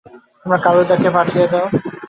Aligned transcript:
তোর 0.41 0.53
কালুদাকে 0.65 1.09
পাঠিয়ে 1.15 1.45
দে। 1.51 1.61